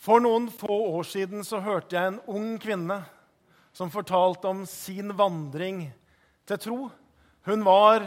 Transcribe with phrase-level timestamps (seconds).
[0.00, 3.02] For noen få år siden så hørte jeg en ung kvinne
[3.76, 5.82] som fortalte om sin vandring
[6.48, 6.78] til tro.
[7.44, 8.06] Hun var,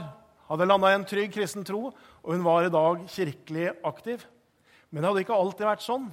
[0.50, 4.26] hadde landa i en trygg kristen tro, og hun var i dag kirkelig aktiv.
[4.90, 6.10] Men det hadde ikke alltid vært sånn.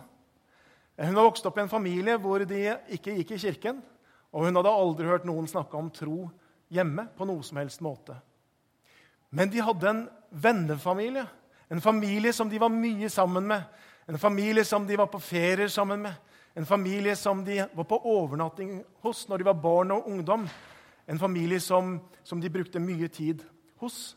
[1.01, 2.61] Hun har vokst opp i en familie hvor de
[2.93, 3.81] ikke gikk i kirken.
[4.37, 6.27] Og hun hadde aldri hørt noen snakke om tro
[6.71, 8.19] hjemme på noe som helst måte.
[9.33, 11.25] Men de hadde en vennefamilie,
[11.73, 13.65] en familie som de var mye sammen med.
[14.11, 16.15] En familie som de var på ferier sammen med,
[16.59, 20.49] en familie som de var på overnatting hos når de var barn og ungdom.
[21.07, 21.93] En familie som,
[22.27, 23.45] som de brukte mye tid
[23.79, 24.17] hos.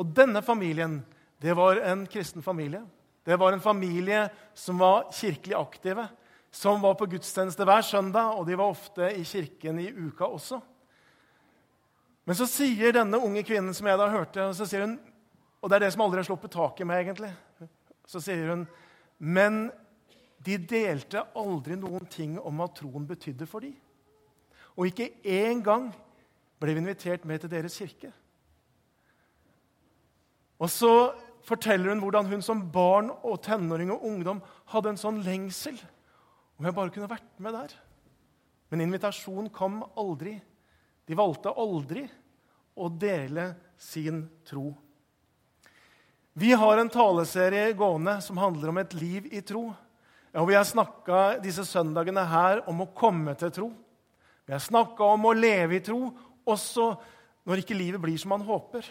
[0.00, 1.02] Og denne familien
[1.44, 2.80] det var en kristen familie.
[3.24, 6.06] Det var en familie som var kirkelig aktive,
[6.50, 10.60] som var på gudstjeneste hver søndag, og de var ofte i kirken i uka også.
[12.24, 14.96] Men så sier denne unge kvinnen som jeg da hørte, og, så sier hun,
[15.60, 17.34] og det er det som aldri har sluppet taket med, egentlig,
[18.08, 18.64] så sier hun
[19.24, 19.70] men
[20.44, 23.76] de delte aldri noen ting om hva troen betydde for dem.
[24.76, 25.88] Og ikke én gang
[26.60, 28.10] ble vi invitert med til deres kirke.
[30.60, 30.92] Og så
[31.44, 35.78] forteller hun hvordan hun som barn og tenåring og ungdom hadde en sånn lengsel
[36.58, 37.72] om jeg bare kunne vært med der.
[38.70, 40.36] Men invitasjonen kom aldri.
[41.04, 42.04] De valgte aldri
[42.74, 44.70] å dele sin tro
[46.34, 49.68] vi har en taleserie gående som handler om et liv i tro.
[50.34, 53.68] Og Vi har snakka disse søndagene her om å komme til tro.
[54.46, 56.10] Vi har snakka om å leve i tro,
[56.44, 56.88] også
[57.46, 58.82] når ikke livet blir som man håper.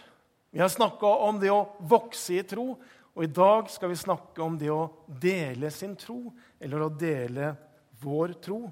[0.53, 2.77] Vi har snakka om det å vokse i tro,
[3.13, 6.31] og i dag skal vi snakke om det å dele sin tro,
[6.63, 7.51] eller å dele
[8.01, 8.63] vår tro.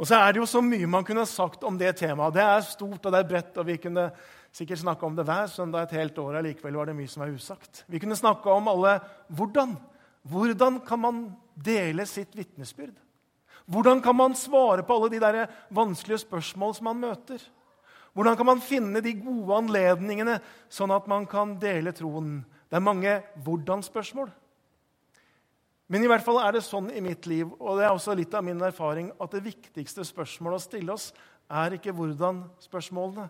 [0.00, 2.32] Og så er det jo så mye man kunne sagt om det temaet.
[2.32, 3.58] Det er stort og det er bredt.
[3.60, 4.06] og vi kunne
[4.50, 6.40] sikkert snakke om det hver søndag et helt år.
[6.40, 7.84] Likevel var det mye som var usagt.
[7.86, 8.96] Vi kunne snakke om alle
[9.28, 9.76] hvordan.
[10.24, 11.20] Hvordan kan man
[11.54, 12.96] dele sitt vitnesbyrd?
[13.68, 17.40] Hvordan kan man svare på alle de der vanskelige spørsmål som man møter?
[18.12, 22.40] Hvordan kan man finne de gode anledningene, sånn at man kan dele troen?
[22.70, 24.32] Det er mange hvordan-spørsmål.
[25.90, 28.34] Men i hvert fall er det sånn i mitt liv, og det er også litt
[28.38, 31.08] av min erfaring, at det viktigste spørsmålet å stille oss
[31.50, 33.26] er ikke hvordan-spørsmålene,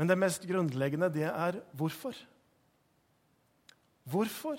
[0.00, 2.16] men det mest grunnleggende, det er hvorfor.
[4.08, 4.56] Hvorfor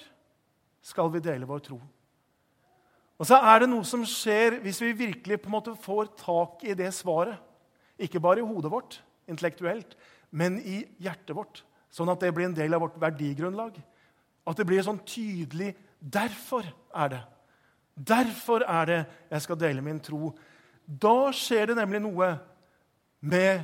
[0.86, 1.80] skal vi dele vår tro?
[3.18, 6.64] Og så er det noe som skjer hvis vi virkelig på en måte får tak
[6.68, 7.40] i det svaret.
[7.98, 9.00] Ikke bare i hodet vårt,
[9.30, 9.98] intellektuelt,
[10.30, 11.64] men i hjertet vårt.
[11.94, 13.78] Sånn at det blir en del av vårt verdigrunnlag.
[14.50, 15.72] At det blir sånn tydelig
[16.04, 17.22] Derfor er det.
[17.96, 19.00] Derfor er det
[19.30, 20.34] jeg skal dele min tro.
[20.86, 22.34] Da skjer det nemlig noe
[23.24, 23.64] med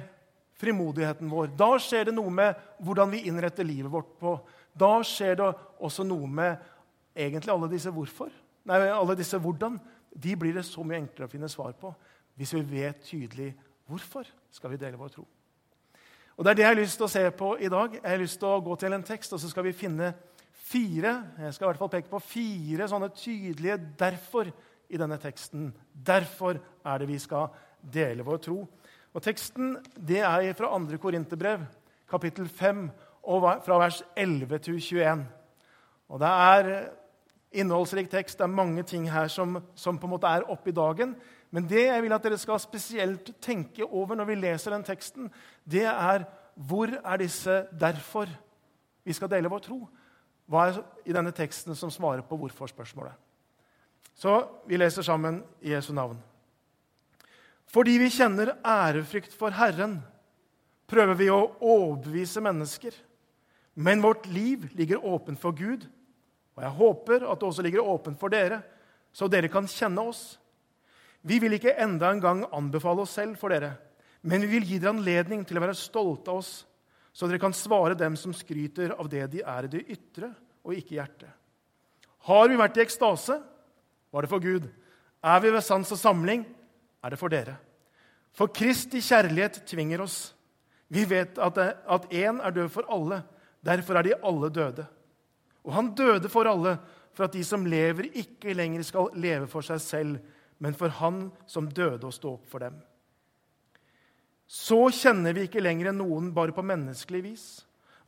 [0.60, 1.52] frimodigheten vår.
[1.60, 4.38] Da skjer det noe med hvordan vi innretter livet vårt på.
[4.72, 5.50] Da skjer det
[5.84, 6.62] også noe med
[7.16, 8.32] egentlig alle disse hvorfor.
[8.70, 9.80] Nei, alle disse hvordan.
[10.16, 11.92] De blir det så mye enklere å finne svar på
[12.40, 13.50] hvis vi vet tydelig
[13.90, 15.26] hvorfor skal vi dele vår tro.
[16.40, 17.98] Og Det er det jeg har lyst til å se på i dag.
[17.98, 20.14] Jeg har lyst til å gå til en tekst, og så skal vi finne
[20.70, 24.52] fire jeg skal i hvert fall peke på fire sånne tydelige 'derfor'
[24.90, 25.74] i denne teksten.
[25.94, 27.48] Derfor er det vi skal
[27.94, 28.68] dele vår tro.
[29.14, 29.78] Og Teksten
[30.08, 30.98] det er fra 2.
[30.98, 31.66] Korinterbrev,
[32.10, 32.90] kapittel 5,
[33.24, 35.26] og fra vers 11 til 21.
[36.10, 36.90] Og Det er
[37.52, 38.38] innholdsrik tekst.
[38.38, 41.16] Det er mange ting her som, som på en måte er oppe i dagen.
[41.52, 45.32] Men det jeg vil at dere skal spesielt tenke over når vi leser den teksten,
[45.66, 46.26] det er
[46.56, 48.30] hvor er disse 'derfor'
[49.06, 49.88] vi skal dele vår tro?
[50.50, 53.14] Hva er i denne teksten som svarer på hvorfor-spørsmålet?
[54.18, 54.34] Så
[54.68, 56.18] vi leser sammen i Jesu navn.
[57.70, 60.00] Fordi vi kjenner ærefrykt for Herren,
[60.90, 62.96] prøver vi å overbevise mennesker.
[63.80, 65.86] Men vårt liv ligger åpent for Gud,
[66.58, 68.64] og jeg håper at det også ligger åpent for dere,
[69.14, 70.24] så dere kan kjenne oss.
[71.22, 73.76] Vi vil ikke enda en gang anbefale oss selv for dere,
[74.26, 76.52] men vi vil gi dere anledning til å være stolte av oss,
[77.14, 80.32] så dere kan svare dem som skryter av det de er i det ytre
[80.64, 81.32] og ikke i hjertet.
[82.30, 83.40] Har vi vært i ekstase,
[84.12, 84.68] var det for Gud.
[85.24, 86.46] Er vi ved sans og samling,
[87.04, 87.56] er det for dere.
[88.36, 90.34] For Kristi kjærlighet tvinger oss.
[90.90, 93.22] Vi vet at én er død for alle.
[93.66, 94.86] Derfor er de alle døde.
[95.66, 96.78] Og han døde for alle,
[97.14, 100.20] for at de som lever, ikke lenger skal leve for seg selv,
[100.60, 102.78] men for han som døde og stå opp for dem.
[104.50, 107.46] Så kjenner vi ikke lenger noen bare på menneskelig vis.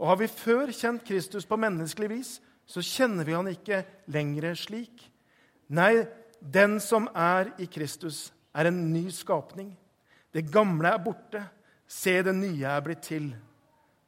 [0.02, 2.32] Og har vi før kjent Kristus på menneskelig vis,
[2.66, 5.04] så kjenner vi han ikke lenger slik.
[5.70, 6.08] Nei,
[6.42, 9.70] den som er i Kristus, er en ny skapning.
[10.34, 11.44] Det gamle er borte.
[11.86, 13.30] Se, det nye er blitt til.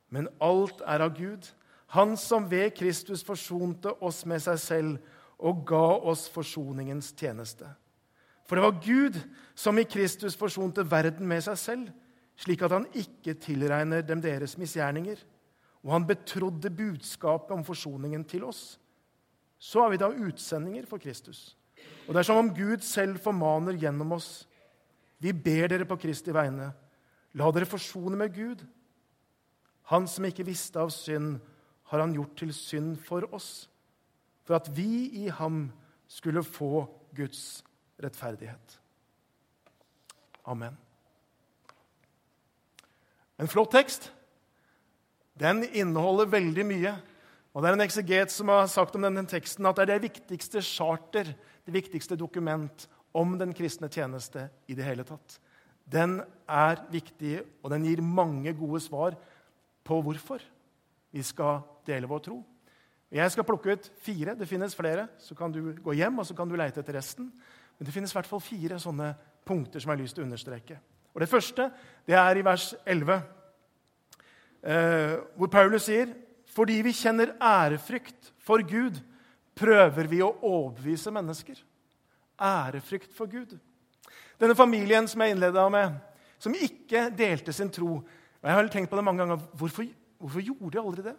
[0.10, 1.46] Men alt er av Gud,
[1.94, 7.68] Han som ved Kristus forsonte oss med seg selv og ga oss forsoningens tjeneste.
[8.50, 9.20] For det var Gud
[9.54, 11.92] som i Kristus forsonte verden med seg selv,
[12.40, 15.20] slik at han ikke tilregner dem deres misgjerninger.
[15.84, 18.80] Og han betrodde budskapet om forsoningen til oss.
[19.60, 21.54] Så er vi da utsendinger for Kristus.
[22.08, 24.48] Og det er som om Gud selv formaner gjennom oss.
[25.24, 26.72] Vi ber dere på Kristi vegne,
[27.40, 28.64] la dere forsone med Gud.
[29.92, 31.38] Han som ikke visste av synd,
[31.92, 33.68] har han gjort til synd for oss
[34.44, 35.68] for at vi i ham
[36.08, 36.86] skulle få
[37.16, 37.64] Guds
[38.04, 38.80] rettferdighet.
[40.46, 40.76] Amen.
[43.42, 44.12] En flott tekst.
[45.40, 46.94] Den inneholder veldig mye.
[47.54, 50.08] Og det er en ekseget som har sagt om denne teksten at det er det
[50.08, 51.34] viktigste charter,
[51.66, 55.38] det viktigste dokument om den kristne tjeneste i det hele tatt.
[55.86, 59.18] Den er viktig, og den gir mange gode svar
[59.86, 60.42] på hvorfor
[61.14, 62.40] vi skal dele vår tro.
[63.14, 64.34] Jeg skal plukke ut fire.
[64.34, 65.06] Det finnes flere.
[65.22, 67.30] Så kan du gå hjem og så kan du leite etter resten.
[67.78, 69.12] Men det finnes i hvert fall fire sånne
[69.46, 70.80] punkter som jeg har lyst til å understreke.
[71.14, 71.70] Og Det første
[72.08, 73.22] det er i vers 11,
[74.64, 76.14] eh, hvor Paulus sier
[76.54, 79.00] fordi vi kjenner ærefrykt for Gud,
[79.58, 81.58] prøver vi å overbevise mennesker.
[82.38, 83.56] Ærefrykt for Gud.
[84.38, 85.96] Denne familien som jeg innleda med,
[86.38, 88.04] som ikke delte sin tro
[88.44, 89.40] og Jeg har tenkt på det mange ganger.
[89.56, 89.86] Hvorfor,
[90.20, 91.14] hvorfor gjorde de aldri det?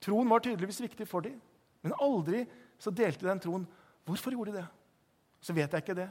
[0.00, 1.36] Troen var tydeligvis viktig for dem,
[1.84, 2.46] men aldri
[2.80, 3.66] så delte den troen.
[4.08, 4.64] Hvorfor gjorde de det?
[5.44, 6.08] Så vet jeg ikke det.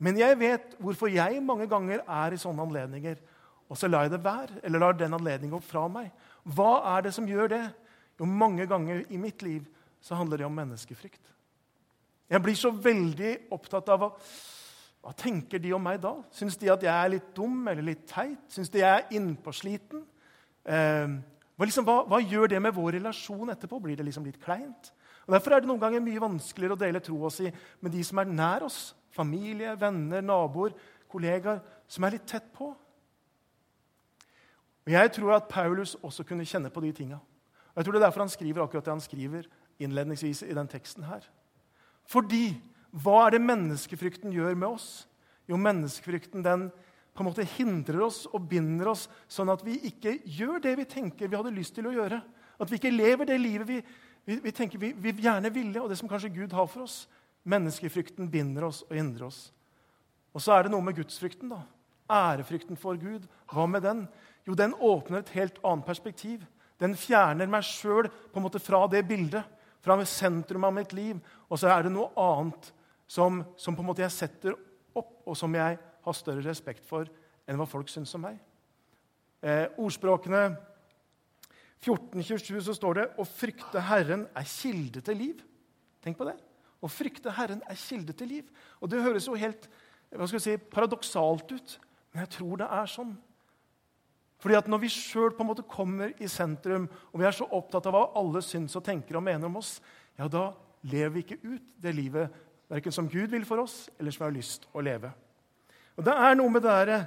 [0.00, 3.18] Men jeg vet hvorfor jeg mange ganger er i sånne anledninger.
[3.70, 6.08] Og så lar jeg det være, eller lar den anledningen gå fra meg.
[6.42, 7.64] Hva er det som gjør det?
[8.18, 9.66] Jo, mange ganger i mitt liv
[10.02, 11.30] så handler det om menneskefrykt.
[12.30, 14.08] Jeg blir så veldig opptatt av hva,
[15.02, 16.14] hva tenker de om meg da?
[16.34, 18.42] Syns de at jeg er litt dum eller litt teit?
[18.52, 20.04] Syns de jeg er innpåsliten?
[20.64, 21.16] Eh,
[21.56, 23.80] hva, liksom, hva, hva, gjør det med vår relasjon etterpå?
[23.82, 24.92] Blir det liksom litt kleint?
[25.26, 27.50] Og Derfor er det noen ganger mye vanskeligere å dele troa si
[27.80, 28.80] med de som er nær oss.
[29.10, 30.74] Familie, venner, naboer,
[31.10, 31.60] kollegaer
[31.90, 32.70] som er litt tett på.
[34.86, 37.18] Og Jeg tror at Paulus også kunne kjenne på de tinga.
[37.76, 39.46] Jeg tror det er derfor han skriver akkurat det han skriver
[39.80, 41.24] innledningsvis i den teksten her.
[42.10, 42.56] Fordi
[42.90, 44.88] hva er det menneskefrykten gjør med oss?
[45.48, 46.68] Jo, menneskefrykten den
[47.14, 50.86] på en måte hindrer oss og binder oss, sånn at vi ikke gjør det vi
[50.88, 52.20] tenker vi hadde lyst til å gjøre.
[52.60, 53.78] At vi ikke lever det livet vi,
[54.26, 57.02] vi, vi tenker vi, vi, gjerne ville, og det som kanskje Gud har for oss.
[57.48, 59.50] Menneskefrykten binder oss og hindrer oss.
[60.34, 61.48] Og så er det noe med gudsfrykten.
[61.48, 61.62] da.
[62.10, 63.26] Ærefrykten for Gud.
[63.50, 64.08] Hva med den?
[64.46, 66.44] Jo, den åpner et helt annet perspektiv.
[66.80, 69.44] Den fjerner meg sjøl fra det bildet,
[69.80, 71.20] fra sentrum av mitt liv.
[71.48, 72.72] Og så er det noe annet
[73.06, 74.56] som, som på en måte jeg setter
[74.94, 77.08] opp, og som jeg har større respekt for
[77.46, 78.38] enn hva folk syns om meg.
[79.42, 80.56] Eh, ordspråkene
[81.80, 85.42] 1427 så står det 'Å frykte Herren er kilde til liv'.
[86.02, 86.36] Tenk på det.
[86.80, 88.52] Å frykte Herren er kilde til liv.
[88.80, 89.68] Og Det høres jo helt
[90.10, 91.76] hva skal si, paradoksalt ut,
[92.10, 93.12] men jeg tror det er sånn.
[94.40, 95.34] Fordi at Når vi sjøl
[95.68, 99.22] kommer i sentrum, og vi er så opptatt av hva alle syns og tenker og
[99.22, 99.80] mener om oss,
[100.18, 102.30] ja, da lever vi ikke ut det livet
[102.70, 105.12] verken som Gud vil for oss, eller som vi har lyst å leve.
[105.98, 107.00] Og det er noe med det derre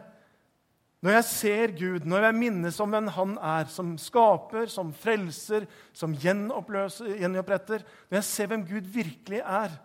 [1.03, 5.65] Når jeg ser Gud, når jeg minnes om hvem Han er, som skaper, som frelser,
[5.91, 9.75] som gjenoppretter Når jeg ser hvem Gud virkelig er,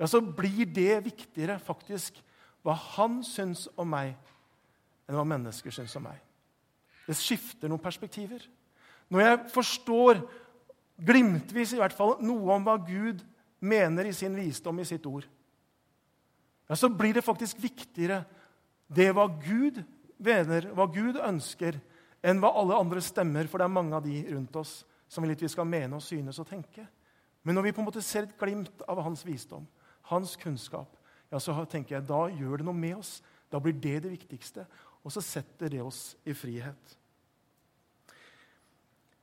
[0.00, 2.16] ja, så blir det viktigere faktisk
[2.64, 4.14] hva Han syns om meg,
[5.06, 6.18] enn hva mennesker syns om meg.
[7.04, 8.44] Det skifter noen perspektiver.
[9.12, 10.20] Når jeg forstår,
[11.02, 13.20] glimtvis i hvert fall, noe om hva Gud
[13.60, 15.26] mener i sin visdom i sitt ord,
[16.70, 18.22] ja, så blir det faktisk viktigere
[18.88, 19.82] det hva Gud
[20.24, 21.78] mener, hva Gud ønsker,
[22.22, 25.34] enn hva alle andre stemmer, for det er mange av de rundt oss som vil
[25.34, 26.86] at vi skal mene og synes og tenke.
[27.42, 29.66] Men når vi på en måte ser et glimt av hans visdom,
[30.08, 30.96] hans kunnskap,
[31.32, 33.18] ja, så tenker jeg, da gjør det noe med oss.
[33.52, 34.66] Da blir det det viktigste.
[35.02, 36.98] Og så setter det oss i frihet.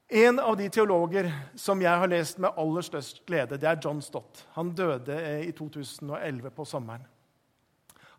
[0.09, 4.01] En av de teologer som jeg har lest med aller størst glede, det er John
[4.01, 4.41] Stott.
[4.55, 7.05] Han døde i 2011 på sommeren.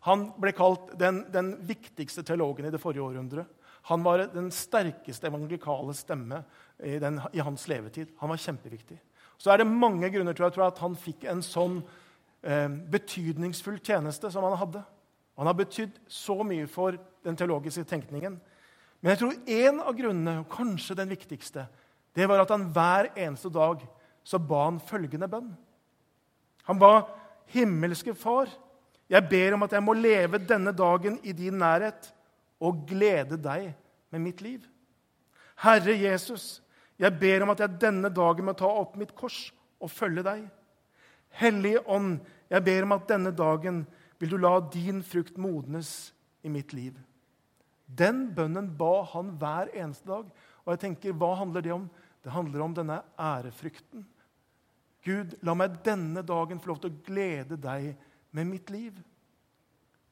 [0.07, 3.49] Han ble kalt den, den viktigste teologen i det forrige århundret.
[3.89, 6.43] Han var den sterkeste evangelikale stemme
[6.77, 8.13] i, den, i, hans levetid.
[8.21, 8.97] Han var kjempeviktig.
[9.41, 11.79] Så er det mange grunner til at han fikk en sånn
[12.45, 14.83] eh, betydningsfull tjeneste som han hadde.
[15.37, 18.37] Han har betydd så mye for den teologiske tenkningen.
[19.01, 21.65] Men jeg tror en av grunnene, og kanskje den viktigste,
[22.13, 23.81] det var at han hver eneste dag
[24.21, 25.49] så ba han følgende bønn.
[26.69, 27.07] Han ba
[27.53, 28.51] himmelske Far
[29.11, 32.11] jeg ber om at jeg må leve denne dagen i din nærhet
[32.63, 33.73] og glede deg
[34.13, 34.63] med mitt liv.
[35.61, 36.61] Herre Jesus,
[36.99, 39.49] jeg ber om at jeg denne dagen må ta opp mitt kors
[39.81, 40.45] og følge deg.
[41.41, 42.19] Hellige Ånd,
[42.51, 43.83] jeg ber om at denne dagen
[44.21, 46.11] vil du la din frukt modnes
[46.45, 46.95] i mitt liv.
[47.85, 50.29] Den bønnen ba han hver eneste dag.
[50.63, 51.89] Og jeg tenker, Hva handler det om?
[52.23, 54.05] Det handler om denne ærefrykten.
[55.03, 57.95] Gud, la meg denne dagen få lov til å glede deg
[58.31, 58.95] med mitt liv.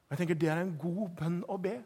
[0.08, 1.78] Og jeg tenker Det er en god bønn å be.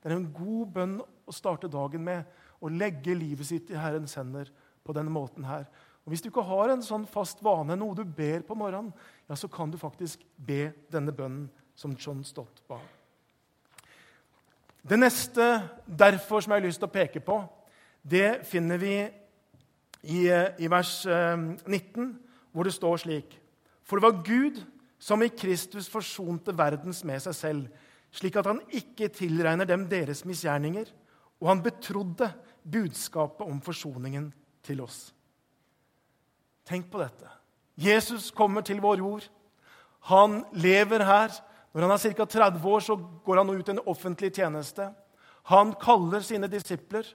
[0.00, 2.24] Det er en god bønn å starte dagen med.
[2.60, 4.50] Å legge livet sitt i Herrens hender
[4.84, 5.66] på denne måten her.
[6.04, 8.92] Og Hvis du ikke har en sånn fast vane, noe du ber på morgenen,
[9.28, 12.80] ja, så kan du faktisk be denne bønnen som John Stott ba.
[14.82, 15.46] Det neste
[15.84, 17.36] derfor som jeg har lyst til å peke på,
[18.02, 18.94] det finner vi
[20.02, 23.36] i, i vers 19, eh, hvor det står slik
[23.84, 24.62] For det var Gud
[25.00, 30.24] som i Kristus forsonte verdens med seg selv, slik at han ikke tilregner dem deres
[30.28, 30.90] misgjerninger,
[31.40, 32.28] og han betrodde
[32.68, 34.28] budskapet om forsoningen
[34.66, 35.08] til oss.
[36.68, 37.30] Tenk på dette.
[37.80, 39.24] Jesus kommer til vår jord.
[40.12, 41.32] Han lever her.
[41.72, 42.26] Når han er ca.
[42.26, 44.90] 30 år, så går han ut i en offentlig tjeneste.
[45.48, 47.06] Han kaller sine disipler.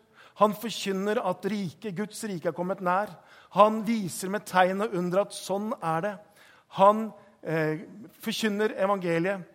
[0.42, 3.14] Han forkynner at rike, Guds rike er kommet nær.
[3.56, 6.16] Han viser med tegn og under at sånn er det.
[6.80, 7.08] Han
[7.46, 7.86] eh,
[8.22, 9.46] forkynner evangeliet.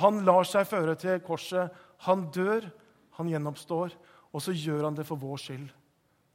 [0.00, 1.72] Han lar seg føre til korset.
[2.06, 2.68] Han dør,
[3.18, 3.96] han gjenoppstår,
[4.32, 5.68] og så gjør han det for vår skyld.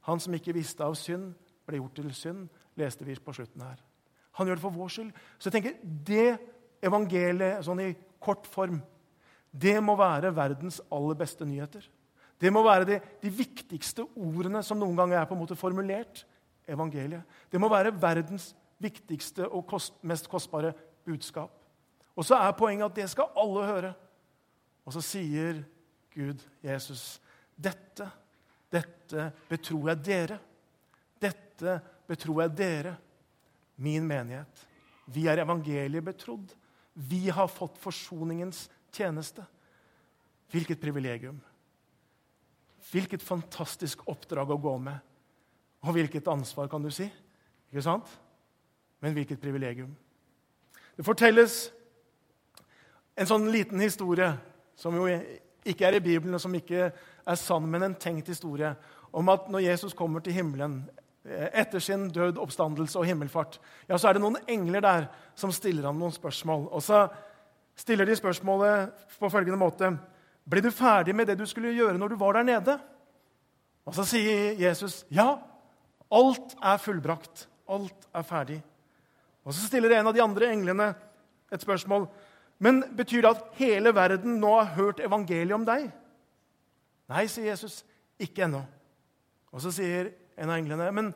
[0.06, 1.32] Han som ikke visste av synd,
[1.66, 2.44] ble gjort til synd,
[2.78, 3.80] leste vi på slutten her.
[4.38, 5.16] Han gjør det for vår skyld.
[5.38, 6.36] Så jeg tenker, det
[6.84, 8.78] evangeliet sånn i kort form,
[9.50, 11.86] det må være verdens aller beste nyheter.
[12.36, 16.26] Det må være de, de viktigste ordene som noen ganger er på en måte formulert.
[16.66, 17.22] evangeliet.
[17.50, 18.50] Det må være verdens
[18.82, 20.72] viktigste og kost, mest kostbare
[21.06, 21.52] budskap.
[22.16, 23.94] Og så er poenget at det skal alle høre.
[24.86, 25.62] Og så sier
[26.14, 27.18] Gud, Jesus,
[27.56, 28.06] dette,
[28.72, 30.38] dette betror jeg dere.
[31.20, 32.94] Dette betror jeg dere,
[33.82, 34.62] min menighet.
[35.12, 36.54] Vi er evangeliet betrodd.
[36.96, 39.44] Vi har fått forsoningens tjeneste.
[40.50, 41.36] Hvilket privilegium.
[42.90, 44.96] Hvilket fantastisk oppdrag å gå med.
[45.84, 47.06] Og hvilket ansvar, kan du si.
[47.68, 48.08] Ikke sant?
[49.02, 49.92] Men hvilket privilegium.
[50.96, 51.56] Det fortelles
[53.16, 54.30] en sånn liten historie
[54.76, 55.08] som jo
[55.66, 58.74] ikke er i Bibelen, og som ikke er sann, men en tenkt historie,
[59.16, 60.78] om at når Jesus kommer til himmelen
[61.24, 65.52] eh, etter sin død, oppstandelse og himmelfart, ja, så er det noen engler der som
[65.54, 66.68] stiller ham noen spørsmål.
[66.70, 67.06] Og så
[67.76, 69.90] stiller de spørsmålet på følgende måte.:
[70.46, 72.78] Ble du ferdig med det du skulle gjøre når du var der nede?
[73.86, 75.36] Og så sier Jesus, ja,
[76.10, 77.46] alt er fullbrakt.
[77.68, 78.60] Alt er ferdig.
[79.46, 80.90] Og Så stiller en av de andre englene
[81.54, 82.08] et spørsmål.
[82.58, 85.90] Men betyr det at hele verden nå har hørt evangeliet om deg?
[87.06, 87.84] Nei, sier Jesus.
[88.18, 88.64] Ikke ennå.
[89.54, 91.12] Og så sier en av englene, men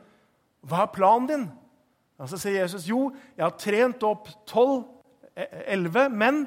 [0.65, 1.47] hva er planen din?
[2.21, 4.85] Og så sier Jesus, jo, jeg har trent opp tolv,
[5.33, 6.43] e, elleve menn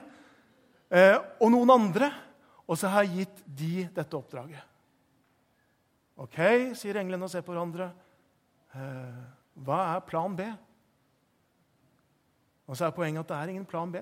[0.94, 2.12] eh, og noen andre,
[2.70, 4.62] og så har jeg gitt de dette oppdraget.
[6.24, 6.38] Ok,
[6.78, 7.90] sier englene og ser på hverandre.
[8.78, 9.24] Eh,
[9.66, 10.46] hva er plan B?
[12.68, 14.02] Og så er poenget at det er ingen plan B.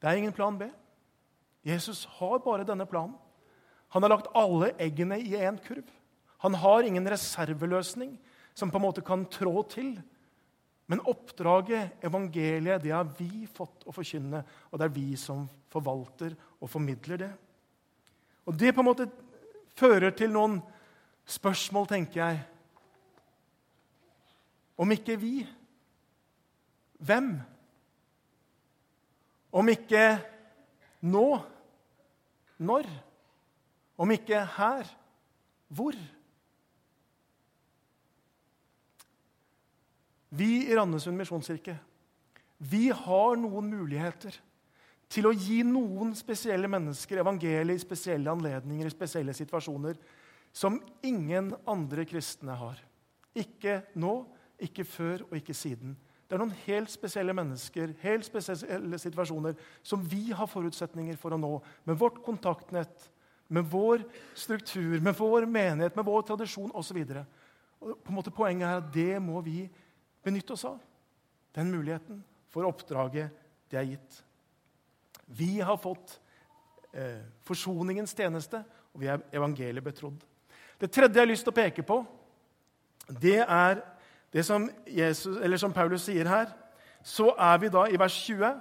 [0.00, 0.68] Det er ingen plan B.
[1.66, 3.16] Jesus har bare denne planen.
[3.94, 5.86] Han har lagt alle eggene i én kurv.
[6.38, 8.18] Han har ingen reserveløsning
[8.54, 9.96] som på en måte kan trå til.
[10.86, 16.36] Men oppdraget, evangeliet, det har vi fått å forkynne, og det er vi som forvalter
[16.60, 17.32] og formidler det.
[18.46, 19.08] Og Det på en måte
[19.74, 20.60] fører til noen
[21.26, 22.44] spørsmål, tenker jeg.
[24.78, 25.34] Om ikke vi
[26.98, 27.34] hvem?
[29.56, 30.04] Om ikke
[31.06, 31.26] nå,
[32.58, 32.88] når?
[33.96, 34.88] Om ikke her,
[35.68, 35.96] hvor?
[40.36, 41.78] Vi i Randesund misjonskirke
[42.58, 44.36] vi har noen muligheter
[45.12, 49.98] til å gi noen spesielle mennesker evangeliet i spesielle anledninger, i spesielle situasjoner,
[50.56, 52.80] som ingen andre kristne har.
[53.36, 54.22] Ikke nå,
[54.56, 55.92] ikke før og ikke siden.
[56.26, 59.54] Det er noen helt spesielle mennesker, helt spesielle situasjoner
[59.86, 61.52] som vi har forutsetninger for å nå
[61.86, 63.06] med vårt kontaktnett,
[63.46, 64.02] med vår
[64.34, 66.98] struktur, med vår menighet, med vår tradisjon osv.
[68.34, 69.68] Poenget er at det må vi
[70.26, 70.80] benytte oss av.
[71.54, 73.30] Den muligheten for oppdraget
[73.70, 74.22] det er gitt.
[75.26, 76.18] Vi har fått
[76.90, 78.64] eh, forsoningens tjeneste,
[78.94, 80.18] og vi er evangeliet betrodd.
[80.80, 82.02] Det tredje jeg har lyst til å peke på,
[83.22, 83.82] det er
[84.36, 86.50] det som, Jesus, som, Paulus sier her,
[87.00, 88.58] så er vi da i vers 20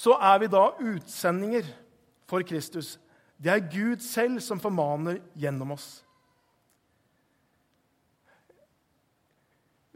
[0.00, 1.66] så er vi da utsendinger
[2.30, 2.94] for Kristus.
[3.34, 5.88] Det er Gud selv som formaner gjennom oss.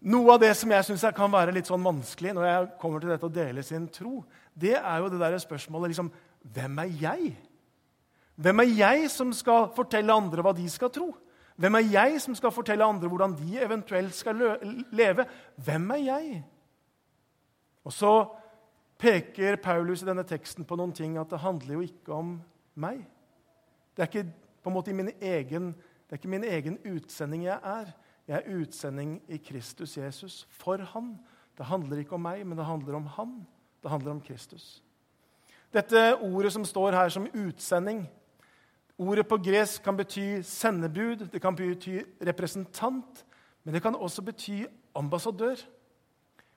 [0.04, 3.14] Noe av det som jeg syns kan være litt sånn vanskelig når jeg kommer til
[3.14, 4.18] dette å dele sin tro,
[4.52, 6.10] det er jo det der spørsmålet liksom,
[6.44, 7.28] Hvem er jeg?
[8.36, 11.06] Hvem er jeg som skal fortelle andre hva de skal tro?
[11.56, 14.40] Hvem er jeg som skal fortelle andre hvordan de eventuelt skal
[14.92, 15.26] leve?
[15.56, 16.44] Hvem er jeg?
[17.84, 18.12] Og så
[18.98, 22.38] peker Paulus i denne teksten på noen ting at det handler jo ikke om
[22.74, 23.04] meg.
[23.94, 24.32] Det er ikke
[24.64, 27.92] på en måte min egen, det er ikke min egen utsending jeg er.
[28.26, 31.18] Jeg er utsending i Kristus Jesus for Han.
[31.58, 33.34] Det handler ikke om meg, men det handler om Han.
[33.82, 34.82] Det handler om Kristus.
[35.74, 38.06] Dette ordet som står her som utsending
[38.98, 43.24] Ordet på gresk kan bety sendebud, det kan bety representant,
[43.64, 45.58] men det kan også bety ambassadør.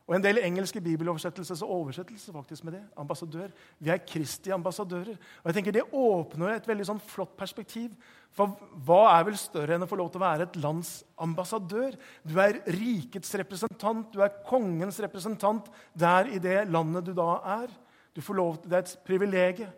[0.07, 2.83] Og En del engelske bibeloversettelser så oversettelser faktisk med det.
[2.97, 3.49] ambassadør.
[3.79, 5.17] Vi er Kristi ambassadører.
[5.43, 7.91] Og jeg tenker Det åpner et veldig sånn flott perspektiv.
[8.31, 11.97] For hva er vel større enn å få lov til å være et lands ambassadør?
[12.23, 17.67] Du er rikets representant, du er kongens representant der i det landet du da er.
[18.15, 19.73] Du får lov til, Det er et privilegium.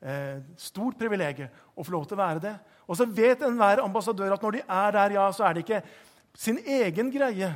[0.00, 2.54] Eh, stort privilegium å få lov til å være det.
[2.84, 5.80] Og så vet enhver ambassadør at når de er der, ja, så er det ikke
[6.36, 7.54] sin egen greie,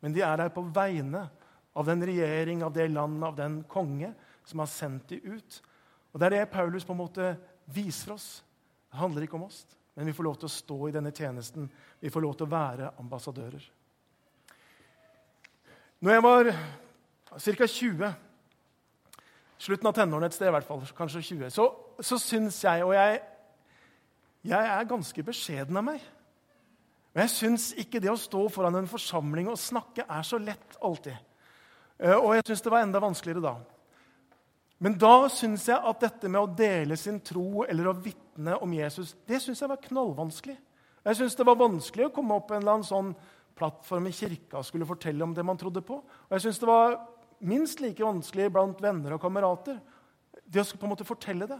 [0.00, 1.26] men de er der på vegne
[1.76, 4.14] av den regjering, av det land, av den konge
[4.46, 5.60] som har sendt dem ut.
[6.14, 7.34] Og Det er det Paulus på en måte
[7.68, 8.42] viser oss.
[8.88, 11.68] Det handler ikke om oss, men vi får lov til å stå i denne tjenesten.
[12.00, 13.66] Vi får lov til å være ambassadører.
[16.00, 16.50] Når jeg var
[17.36, 17.66] ca.
[17.66, 18.14] 20,
[19.58, 21.70] slutten av tenårene et sted, i hvert fall, kanskje 20, så,
[22.04, 23.22] så syns jeg Og jeg,
[24.46, 26.02] jeg er ganske beskjeden av meg.
[27.16, 30.76] Og jeg syns ikke det å stå foran en forsamling og snakke er så lett
[30.84, 31.16] alltid.
[31.96, 33.54] Eh, og jeg syns det var enda vanskeligere da.
[34.84, 38.74] Men da syns jeg at dette med å dele sin tro eller å vitne om
[38.76, 40.58] Jesus det synes jeg var knallvanskelig.
[41.06, 43.14] Jeg syns det var vanskelig å komme opp på en eller annen sånn
[43.56, 46.02] plattform i kirka og skulle fortelle om det man trodde på.
[46.04, 46.98] Og jeg syns det var
[47.40, 49.78] minst like vanskelig blant venner og kamerater.
[50.46, 51.58] Det å på en måte fortelle det.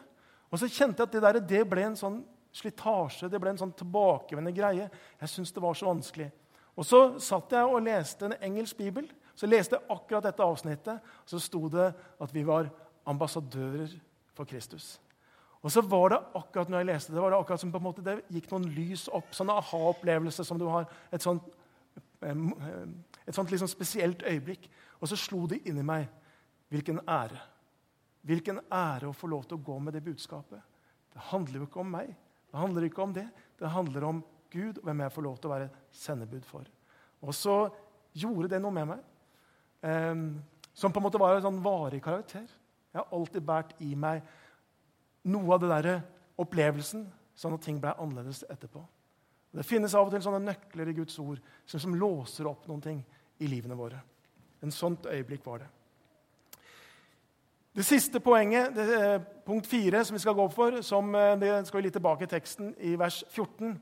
[0.52, 2.21] Og så kjente jeg at det, der, det ble en sånn
[2.56, 4.89] slitasje, det ble en sånn tilbakevendende greie.
[5.21, 6.30] Jeg syntes det var så vanskelig.
[6.76, 9.08] Og så satt jeg og leste en engelsk bibel.
[9.36, 11.91] Så leste jeg akkurat dette avsnittet, og så sto det
[12.25, 12.71] at vi var
[13.08, 13.91] ambassadører
[14.36, 14.95] for Kristus.
[15.60, 17.84] Og så var det akkurat når jeg leste det, var det akkurat som på en
[17.84, 19.32] måte det gikk noen lys opp.
[19.34, 20.86] Sånn aha-opplevelse som du har.
[21.12, 21.45] Et sånt,
[22.23, 24.69] et sånt liksom spesielt øyeblikk.
[25.00, 26.09] Og så slo det inni meg
[26.73, 27.41] hvilken ære.
[28.26, 30.63] Hvilken ære å få lov til å gå med det budskapet.
[31.13, 32.11] Det handler jo ikke om meg.
[32.50, 33.26] Det handler ikke om det.
[33.59, 36.67] Det handler om Gud og hvem jeg får lov til å være sendebud for.
[37.23, 37.56] Og så
[38.17, 39.04] gjorde det noe med meg.
[39.82, 40.15] eh,
[40.76, 42.45] som på en måte var en sånn varig karakter.
[42.93, 44.23] Jeg har alltid båret i meg
[45.25, 46.02] noe av det der
[46.37, 47.06] opplevelsen,
[47.37, 48.82] sånn at ting ble annerledes etterpå.
[49.56, 52.82] Det finnes av og til sånne nøkler i Guds ord som, som låser opp noen
[52.85, 53.00] ting
[53.41, 54.02] i livene våre.
[54.62, 55.69] En sånt øyeblikk var det.
[57.76, 61.66] Det siste poenget, det, eh, punkt fire, som vi skal gå for, som eh, det
[61.66, 63.76] skal vi litt tilbake i teksten, i vers 14.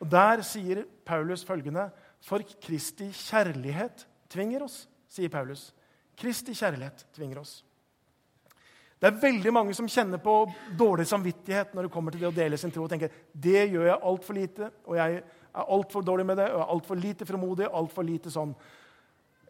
[0.00, 5.72] Og Der sier Paulus følgende.: For Kristi kjærlighet tvinger oss sier Paulus.
[6.16, 7.62] Kristi kjærlighet tvinger oss.
[9.00, 10.46] Det er veldig mange som kjenner på
[10.78, 13.90] dårlig samvittighet når det kommer til det å dele sin tro og tenker det gjør
[13.90, 17.68] jeg altfor lite, og jeg er altfor dårlig med det, og er altfor lite fremodig.
[17.70, 18.54] Alt for lite sånn.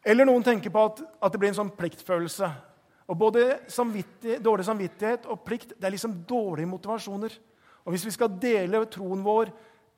[0.07, 2.51] Eller noen tenker på at, at, det blir en sånn pliktfølelse.
[3.11, 7.35] Og Både samvittig, dårlig samvittighet og plikt det er liksom dårlige motivasjoner.
[7.85, 9.51] Og Hvis vi skal dele troen vår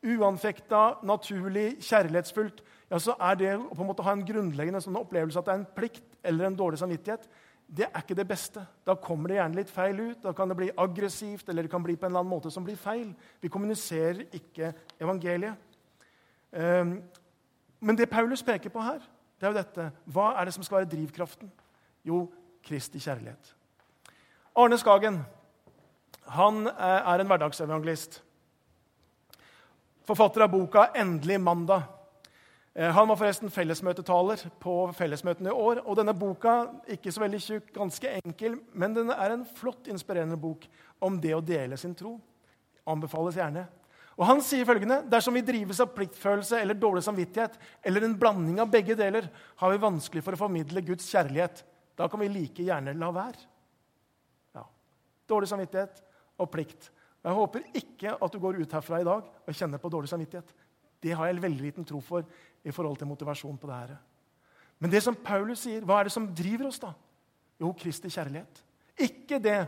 [0.09, 4.97] uanfekta, naturlig, kjærlighetsfullt, ja, så er det å på en måte ha en grunnleggende sånn
[4.97, 7.27] opplevelse at det er en plikt eller en dårlig samvittighet,
[7.68, 8.62] det er ikke det beste.
[8.87, 10.23] Da kommer det gjerne litt feil ut.
[10.23, 12.64] Da kan det bli aggressivt eller det kan bli på en eller annen måte som
[12.64, 13.11] blir feil.
[13.42, 15.66] Vi kommuniserer ikke evangeliet.
[16.49, 16.94] Um,
[17.81, 19.03] men det Paulus peker på her,
[19.38, 19.88] det er jo dette.
[20.11, 21.51] Hva er det som skal være drivkraften?
[22.07, 22.27] Jo,
[22.64, 23.55] Kristi kjærlighet.
[24.59, 25.20] Arne Skagen
[26.29, 28.18] han eh, er en hverdagsevangelist.
[30.09, 31.87] Forfatter av boka 'Endelig mandag'.
[32.74, 35.81] Eh, han var forresten fellesmøtetaler på fellesmøtene i år.
[35.87, 40.37] og Denne boka ikke så veldig tjukk, ganske enkel, men den er en flott, inspirerende
[40.37, 40.66] bok
[41.01, 42.20] om det å dele sin tro.
[42.87, 43.66] Anbefales gjerne.
[44.19, 48.59] Og Han sier følgende.: Dersom vi drives av pliktfølelse eller dårlig samvittighet, eller en blanding
[48.61, 51.63] av begge deler, har vi vanskelig for å formidle Guds kjærlighet.
[51.99, 53.47] Da kan vi like gjerne la være.
[54.59, 54.65] Ja.
[55.31, 56.03] Dårlig samvittighet
[56.39, 56.91] og plikt.
[57.23, 60.51] Jeg håper ikke at du går ut herfra i dag og kjenner på dårlig samvittighet.
[61.03, 62.27] Det har jeg veldig liten tro for
[62.67, 63.97] i forhold til motivasjon på det her.
[64.79, 66.93] Men det som Paulus sier, hva er det som driver oss, da?
[67.59, 68.63] Jo, Kristi kjærlighet.
[68.99, 69.59] Ikke det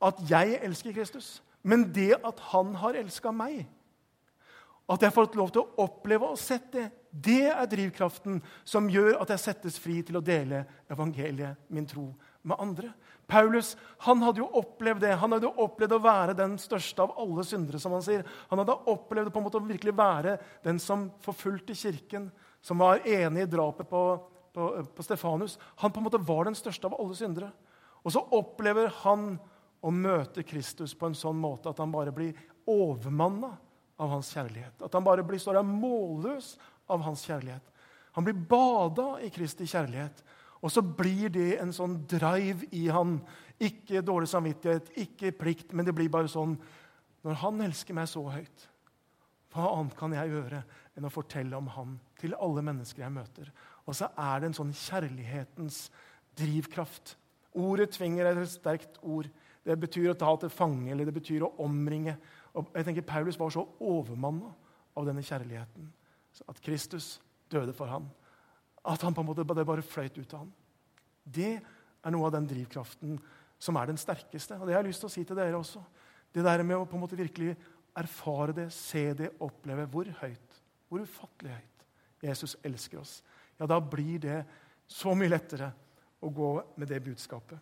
[0.00, 3.66] at jeg elsker Kristus, men det at han har elska meg.
[4.90, 8.86] At jeg har fått lov til å oppleve og sett det Det er drivkraften som
[8.86, 12.04] gjør at jeg settes fri til å dele evangeliet, min tro,
[12.46, 12.92] med andre.
[13.26, 13.72] Paulus
[14.06, 15.16] han hadde jo opplevd det.
[15.18, 17.80] Han hadde jo opplevd å være den største av alle syndere.
[17.82, 18.22] som Han sier.
[18.50, 22.30] Han hadde opplevd på en måte å virkelig være den som forfulgte kirken,
[22.62, 24.04] som var enig i drapet på,
[24.54, 25.58] på, på Stefanus.
[25.82, 27.50] Han på en måte var den største av alle syndere.
[28.06, 29.34] Og så opplever han
[29.80, 32.36] å møte Kristus på en sånn måte at han bare blir
[32.68, 33.54] overmanna
[34.00, 34.82] av hans kjærlighet.
[34.84, 36.54] At han bare blir, står der målløs
[36.90, 37.64] av hans kjærlighet.
[38.16, 40.22] Han blir bada i Kristi kjærlighet.
[40.60, 43.18] Og så blir det en sånn drive i han.
[43.60, 46.58] Ikke dårlig samvittighet, ikke plikt, men det blir bare sånn
[47.20, 48.62] Når han elsker meg så høyt,
[49.52, 50.62] hva annet kan jeg gjøre
[50.96, 53.50] enn å fortelle om han til alle mennesker jeg møter?
[53.84, 55.82] Og så er det en sånn kjærlighetens
[56.40, 57.18] drivkraft.
[57.52, 59.28] Ordet tvinger er et sterkt ord.
[59.64, 62.16] Det betyr å ta til fange, eller det betyr å omringe.
[62.56, 64.52] Og jeg tenker Paulus var så overmanna
[64.96, 65.90] av denne kjærligheten
[66.48, 67.18] at Kristus
[67.52, 68.06] døde for ham.
[68.86, 70.52] At han på en måte, det bare fløyt ut av ham.
[71.24, 73.18] Det er noe av den drivkraften
[73.60, 74.56] som er den sterkeste.
[74.56, 75.82] Og det har jeg lyst til å si til dere også.
[76.32, 77.52] Det der med å på en måte virkelig
[77.98, 81.86] erfare det, se det, oppleve hvor høyt, hvor ufattelig høyt
[82.24, 83.18] Jesus elsker oss.
[83.58, 84.38] Ja, da blir det
[84.90, 85.70] så mye lettere
[86.20, 87.58] å gå med det budskapet.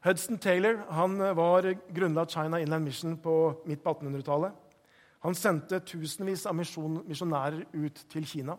[0.00, 3.34] Hudson Taylor han var grunnla China Inland Mission på
[3.68, 4.52] midt på 1800-tallet.
[5.20, 8.56] Han sendte tusenvis av misjonærer ut til Kina.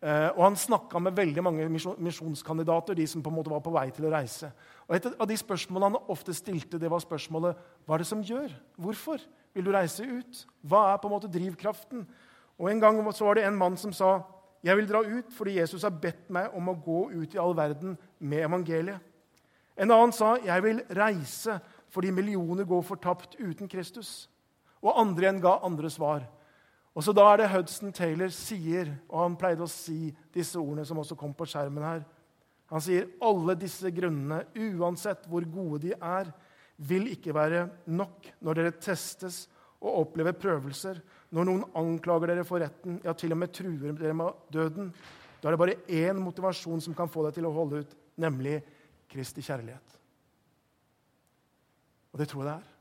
[0.00, 1.66] Eh, og han snakka med veldig mange
[1.98, 4.52] misjonskandidater, de som på en måte var på vei til å reise.
[4.86, 8.22] Og Et av de spørsmålene han ofte stilte, det var spørsmålet hva er det som
[8.22, 8.54] gjør?
[8.78, 9.18] Hvorfor
[9.52, 10.46] vil du reise ut?
[10.62, 12.06] Hva er på en måte drivkraften?
[12.58, 14.20] Og En gang så var det en mann som sa
[14.62, 17.56] jeg vil dra ut fordi Jesus har bedt meg om å gå ut i all
[17.56, 19.00] verden med evangeliet.
[19.76, 21.58] En annen sa jeg vil reise
[21.90, 24.28] fordi millioner går fortapt uten Kristus.
[24.80, 26.24] Og andre igjen ga andre svar.
[26.94, 30.84] Og så Da er det Hudson Taylor sier, og han pleide å si disse ordene
[30.86, 32.02] som også kom på skjermen her.
[32.70, 36.30] Han sier alle disse grunnene, uansett hvor gode de er,
[36.76, 39.44] vil ikke være nok når dere testes
[39.80, 44.16] og opplever prøvelser, når noen anklager dere for retten, ja, til og med truer dere
[44.16, 44.90] med døden.
[45.40, 48.58] Da er det bare én motivasjon som kan få deg til å holde ut, nemlig
[49.10, 49.96] Kristi kjærlighet.
[52.10, 52.76] Og det tror jeg det er.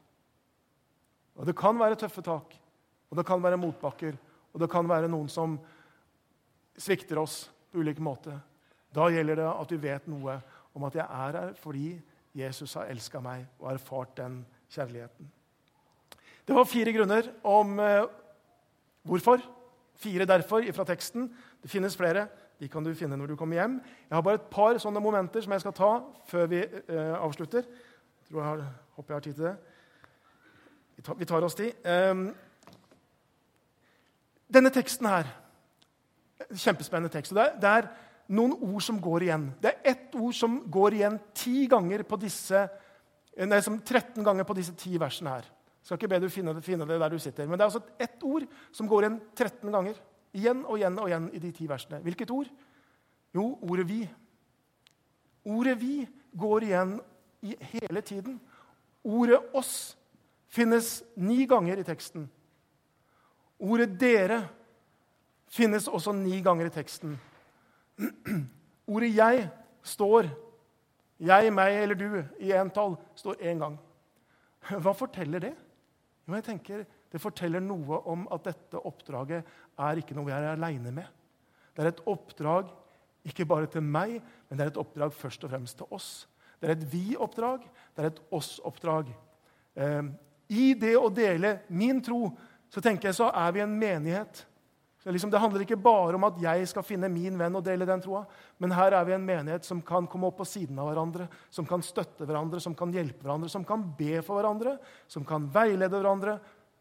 [1.40, 2.56] Og det kan være tøffe tak,
[3.10, 4.18] og det kan være motbakker,
[4.54, 5.56] og det kan være noen som
[6.80, 8.40] svikter oss på ulike måter.
[8.94, 10.40] Da gjelder det at vi vet noe
[10.76, 11.88] om at jeg er her fordi
[12.36, 14.42] Jesus har elska meg og erfart den
[14.74, 15.30] kjærligheten.
[16.46, 18.06] Det var fire grunner om eh,
[19.06, 19.42] hvorfor.
[20.00, 21.28] Fire derfor fra teksten.
[21.62, 22.28] Det finnes flere.
[22.60, 23.80] De kan du finne når du kommer hjem.
[24.10, 25.92] Jeg har bare et par sånne momenter som jeg skal ta
[26.28, 27.64] før vi eh, avslutter.
[27.64, 28.64] Jeg tror jeg har,
[28.98, 29.56] håper jeg har tid til det.
[30.98, 31.88] Vi tar, vi tar oss tid.
[31.88, 32.26] Um,
[34.52, 35.30] denne teksten her
[36.50, 37.34] Kjempespennende tekst.
[37.36, 37.88] Det er, det er,
[38.34, 39.48] noen ord som går igjen.
[39.62, 42.62] Det er ett ord som går igjen ti ganger på disse,
[43.36, 45.50] nei, 13 ganger på disse ti versene her.
[45.50, 47.48] Jeg skal ikke be du finne finne det der du sitter.
[47.50, 48.46] Men det er altså ett ord
[48.76, 50.00] som går igjen 13 ganger.
[50.34, 52.02] Igjen og igjen og igjen i de ti versene.
[52.06, 52.50] Hvilket ord?
[53.36, 54.10] Jo, ordet 'vi'.
[55.46, 57.00] Ordet 'vi' går igjen
[57.42, 58.42] i hele tiden.
[59.04, 59.98] Ordet 'oss'
[60.48, 62.30] finnes ni ganger i teksten.
[63.60, 64.48] Ordet 'dere'
[65.48, 67.20] finnes også ni ganger i teksten.
[68.88, 69.50] Ordet 'jeg'
[69.84, 70.30] står
[71.20, 73.76] jeg, meg eller du i entall står én gang.
[74.70, 75.54] Hva forteller det?
[76.28, 79.48] Jo, jeg tenker Det forteller noe om at dette oppdraget
[79.80, 81.08] er ikke noe vi er aleine med.
[81.74, 82.70] Det er et oppdrag
[83.30, 86.28] ikke bare til meg, men det er et oppdrag først og fremst til oss.
[86.60, 87.64] Det er et vi-oppdrag,
[87.96, 89.12] det er et oss-oppdrag.
[89.80, 90.12] Eh,
[90.50, 92.30] i det å dele min tro
[92.70, 94.46] så tenker jeg så er vi en menighet.
[95.10, 98.02] Liksom, det handler ikke bare om at jeg skal finne min venn og dele den
[98.04, 98.26] troa.
[98.60, 101.66] Men her er vi en menighet som kan komme opp på siden av hverandre, som
[101.66, 104.76] kan støtte hverandre, som kan hjelpe hverandre, som kan be for hverandre,
[105.10, 106.36] som kan veilede hverandre,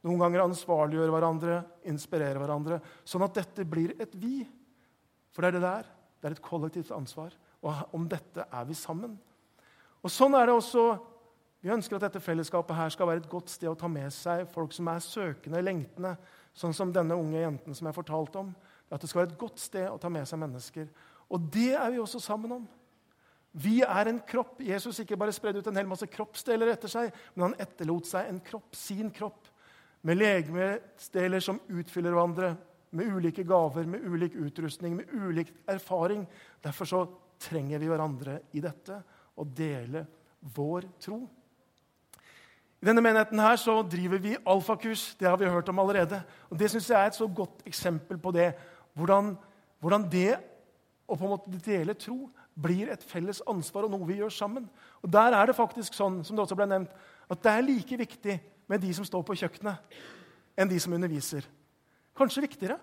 [0.06, 2.78] noen ganger ansvarliggjøre hverandre, inspirere hverandre.
[3.08, 4.42] Sånn at dette blir et vi.
[5.34, 5.92] For det er det der.
[6.18, 7.34] Det er et kollektivt ansvar.
[7.66, 9.16] Og om dette er vi sammen.
[9.98, 10.84] Og Sånn er det også
[11.58, 14.44] vi ønsker at dette fellesskapet her skal være et godt sted å ta med seg
[14.52, 16.12] folk som er søkende, lengtende,
[16.54, 18.52] sånn som denne unge jenten som jeg fortalte om.
[18.88, 20.86] At det skal være et godt sted å ta med seg mennesker.
[21.28, 22.68] Og det er vi også sammen om.
[23.58, 24.62] Vi er en kropp.
[24.62, 28.30] Jesus ikke bare spredde ut en hel masse kroppsdeler etter seg, men han etterlot seg
[28.30, 29.47] en kropp, sin kropp,
[30.02, 32.54] med legemsdeler som utfyller hverandre,
[32.90, 36.22] med ulike gaver, med ulik utrustning, med ulik erfaring.
[36.64, 37.02] Derfor så
[37.40, 39.02] trenger vi hverandre i dette
[39.38, 40.06] og dele
[40.54, 41.18] vår tro.
[42.78, 45.16] I denne menigheten her så driver vi alfakurs.
[45.18, 46.22] Det har vi hørt om allerede.
[46.50, 48.54] Og Det synes jeg er et så godt eksempel på det.
[48.94, 49.36] hvordan,
[49.80, 50.38] hvordan det
[51.08, 54.68] å på en måte dele tro blir et felles ansvar og noe vi gjør sammen.
[55.02, 56.90] Og Der er det faktisk sånn som det også ble nevnt,
[57.30, 59.96] at det er like viktig med de som står på kjøkkenet,
[60.58, 61.46] enn de som underviser.
[62.18, 62.78] Kanskje viktigere.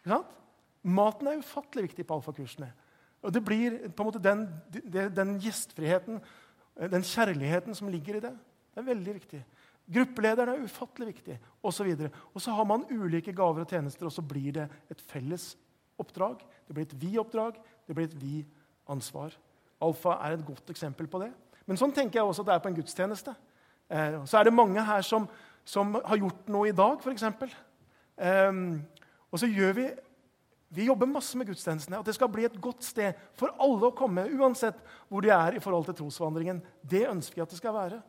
[0.00, 0.34] ikke sant?
[0.82, 2.70] Maten er ufattelig viktig på alfakursene.
[3.22, 4.46] Og det blir på en måte den,
[5.14, 6.20] den gjestfriheten,
[6.92, 8.34] den kjærligheten som ligger i det.
[8.72, 9.40] Det er veldig viktig.
[9.88, 11.88] Gruppelederen er ufattelig viktig, osv.
[11.88, 15.54] Og, og så har man ulike gaver og tjenester, og så blir det et felles
[15.98, 16.44] oppdrag.
[16.68, 19.34] Det blir et vi-oppdrag, det blir et vi-ansvar.
[19.82, 21.32] Alfa er et godt eksempel på det.
[21.66, 23.34] Men sånn tenker jeg også at det er på en gudstjeneste.
[23.88, 25.28] Eh, så er det mange her som,
[25.64, 27.26] som har gjort noe i dag, f.eks.
[28.18, 28.60] Eh,
[29.28, 29.88] og så gjør vi
[30.68, 31.96] vi jobber masse med gudstjenestene.
[32.02, 34.76] At det skal bli et godt sted for alle å komme, uansett
[35.08, 36.60] hvor de er i forhold til trosvandringen.
[36.84, 38.02] Det ønsker vi at det skal være.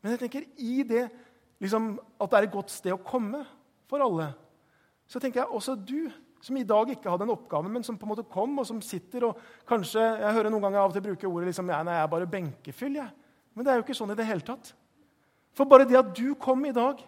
[0.00, 1.04] Men jeg tenker i det
[1.60, 3.42] liksom, at det er et godt sted å komme
[3.90, 4.30] for alle,
[5.08, 6.08] så tenker jeg også du
[6.44, 8.78] som i dag ikke hadde en oppgave, men som på en måte kom, og som
[8.84, 11.96] sitter og kanskje Jeg hører noen ganger av og til bruke ordet liksom, ja, nei,
[11.96, 13.00] jeg er bare benkefyll.
[13.00, 13.10] Jeg.
[13.54, 14.70] Men det er jo ikke sånn i det hele tatt.
[15.58, 17.00] For bare det at du kom i dag,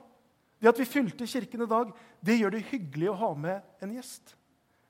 [0.61, 3.95] det at vi fylte kirken i dag, det gjør det hyggelig å ha med en
[3.95, 4.35] gjest.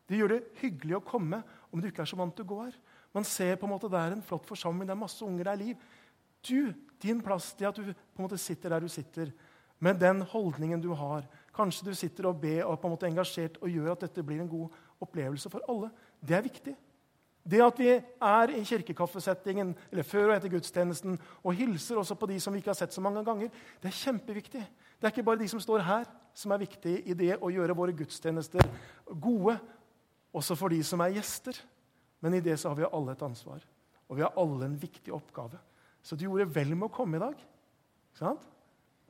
[0.09, 2.63] Det gjør det hyggelig å komme om du ikke er så vant til å gå
[2.65, 2.79] her.
[3.15, 5.53] Man ser på en måte det er en flott forsamling, det er masse unger, det
[5.53, 5.85] er liv.
[6.47, 6.73] Du,
[7.05, 9.31] din plass, det at du på en måte sitter der du sitter,
[9.81, 13.59] med den holdningen du har, Kanskje du sitter og ber og på en måte engasjert
[13.61, 15.91] og gjør at dette blir en god opplevelse for alle.
[16.23, 16.75] Det er viktig.
[17.51, 22.29] Det at vi er i kirkekaffesettingen eller før og etter gudstjenesten og hilser også på
[22.31, 23.51] de som vi ikke har sett så mange ganger,
[23.83, 24.63] det er kjempeviktig.
[25.01, 27.77] Det er ikke bare de som står her, som er viktige i det å gjøre
[27.77, 28.63] våre gudstjenester
[29.11, 29.57] gode,
[30.37, 31.59] også for de som er gjester.
[32.21, 33.65] Men i det så har vi alle et ansvar,
[34.07, 35.59] og vi har alle en viktig oppgave.
[36.03, 37.41] Så du gjorde vel med å komme i dag.
[38.17, 38.47] Sant?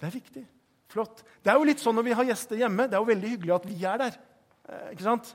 [0.00, 0.46] Det er viktig.
[0.90, 1.22] Flott.
[1.42, 2.88] Det er jo litt sånn når vi har gjester hjemme.
[2.88, 4.16] Det er jo veldig hyggelig at vi er der.
[4.66, 5.35] Eh, ikke sant?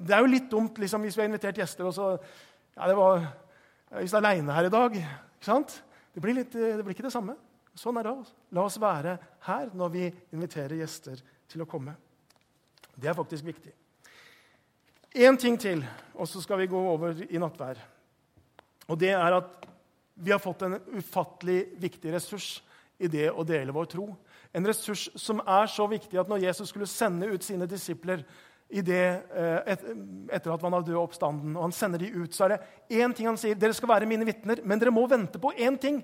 [0.00, 2.10] Det er jo litt dumt liksom, hvis vi har invitert gjester, og så
[2.76, 3.24] ja, det var
[3.90, 4.96] Hvis det er aleine her i dag.
[4.96, 5.72] Ikke sant?
[6.14, 7.34] Det blir, litt, det blir ikke det samme.
[7.74, 8.12] Sånn er det.
[8.22, 8.36] Også.
[8.54, 9.16] La oss være
[9.48, 11.96] her når vi inviterer gjester til å komme.
[12.94, 13.72] Det er faktisk viktig.
[15.10, 15.82] Én ting til,
[16.14, 17.80] og så skal vi gå over i nattvær.
[18.90, 19.66] Og det er at
[20.14, 22.60] vi har fått en ufattelig viktig ressurs
[23.00, 24.06] i det å dele vår tro.
[24.52, 28.22] En ressurs som er så viktig at når Jesus skulle sende ut sine disipler
[28.70, 29.02] det,
[29.66, 29.80] et,
[30.30, 33.14] etter at man har død oppstanden, og han sender de ut, så er det én
[33.16, 33.58] ting han sier.
[33.58, 35.98] Dere skal være mine vitner, men dere må vente på én ting.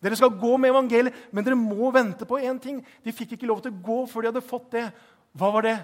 [0.00, 2.82] Dere skal gå med evangeliet, men dere må vente på én ting.
[3.04, 4.86] De fikk ikke lov til å gå før de hadde fått det.
[5.36, 5.76] Hva var det?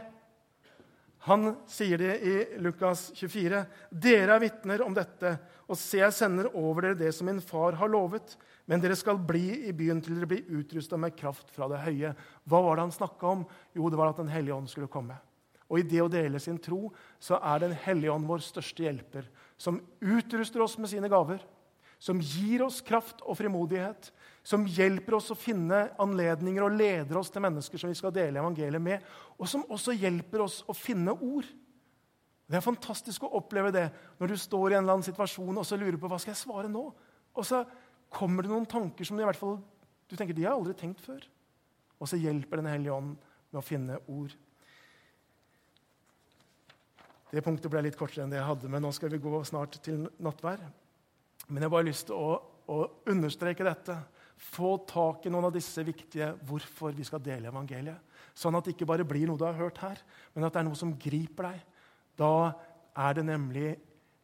[1.27, 3.65] Han sier det i Lukas 24.
[3.91, 5.33] Dere er vitner om dette,
[5.67, 8.37] og se, jeg sender over dere det som min far har lovet.
[8.67, 12.13] Men dere skal bli i byen til dere blir utrusta med kraft fra det høye.
[12.47, 13.43] Hva var det han snakka om?
[13.75, 15.19] Jo, det var at Den hellige ånd skulle komme.
[15.67, 19.27] Og i det å dele sin tro så er Den hellige ånd vår største hjelper,
[19.59, 21.41] som utruster oss med sine gaver,
[21.99, 24.11] som gir oss kraft og frimodighet,
[24.47, 28.39] som hjelper oss å finne anledninger og leder oss til mennesker som vi skal dele
[28.43, 29.07] evangeliet med,
[29.41, 31.49] og som også hjelper oss å finne ord.
[32.47, 33.87] Det er fantastisk å oppleve det
[34.21, 36.45] når du står i en eller annen situasjon og så lurer på hva skal jeg
[36.45, 36.85] svare nå.
[37.35, 37.65] Og så
[38.13, 39.59] kommer det noen tanker som du i hvert fall
[40.07, 41.25] du tenker, de har aldri tenkt før.
[41.99, 43.17] Og så hjelper Den hellige ånd
[43.51, 44.31] med å finne ord.
[47.33, 49.81] Det punktet ble litt kortere enn det jeg hadde, men nå skal vi gå snart
[49.83, 50.61] til nattvær.
[51.49, 52.37] Men jeg har bare lyst til å,
[52.71, 52.79] å
[53.11, 53.97] understreke dette
[54.37, 58.15] få tak i noen av disse viktige hvorfor vi skal dele evangeliet.
[58.37, 60.01] Sånn at det ikke bare blir noe du har hørt her,
[60.35, 61.63] men at det er noe som griper deg.
[62.21, 62.33] Da
[63.07, 63.71] er det nemlig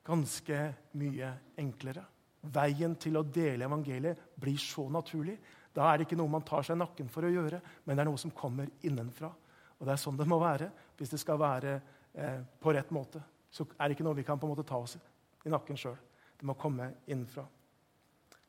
[0.07, 0.61] ganske
[0.99, 2.05] mye enklere.
[2.53, 5.39] Veien til å dele evangeliet blir så naturlig.
[5.73, 8.11] Da er det ikke noe man tar seg nakken for å gjøre, men det er
[8.11, 9.31] noe som kommer innenfra.
[9.79, 11.79] Og det er sånn det må være hvis det skal være
[12.15, 13.23] eh, på rett måte.
[13.53, 14.97] Så er det ikke noe vi kan på en måte ta oss
[15.45, 15.97] i nakken sjøl.
[16.39, 17.45] Det må komme innenfra.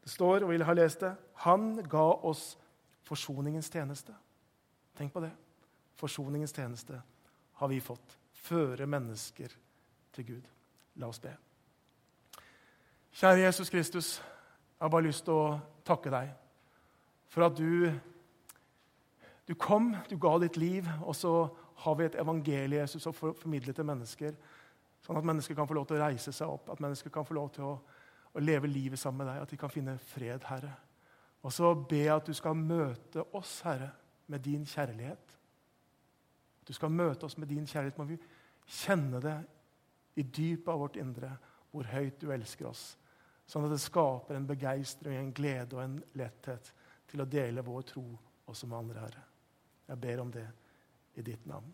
[0.03, 1.13] Det står, og vi har lest det,
[1.45, 2.53] han ga oss
[3.07, 4.15] forsoningens tjeneste.
[4.97, 5.31] Tenk på det.
[5.99, 6.99] Forsoningens tjeneste
[7.59, 8.17] har vi fått.
[8.33, 9.53] Føre mennesker
[10.13, 10.47] til Gud.
[10.99, 11.31] La oss be.
[13.13, 16.31] Kjære Jesus Kristus, jeg har bare lyst til å takke deg
[17.29, 17.89] for at du,
[19.47, 21.33] du kom, du ga ditt liv, og så
[21.81, 24.37] har vi et evangelie Jesus, å formidle til mennesker,
[25.03, 27.35] sånn at mennesker kan få lov til å reise seg opp, at mennesker kan få
[27.37, 27.75] lov til å
[28.33, 30.73] å leve livet sammen med deg, at de kan finne fred, Herre.
[31.43, 33.91] Og så be at du skal møte oss, Herre,
[34.31, 35.35] med din kjærlighet.
[36.61, 37.99] At du skal møte oss med din kjærlighet.
[37.99, 38.17] Må vi
[38.65, 39.37] kjenne det
[40.17, 41.29] i dypet av vårt indre,
[41.73, 42.93] hvor høyt du elsker oss.
[43.49, 46.71] Sånn at det skaper en begeistring, en glede og en letthet
[47.11, 48.05] til å dele vår tro
[48.49, 49.25] også med andre, Herre.
[49.91, 50.47] Jeg ber om det
[51.15, 51.73] i ditt navn.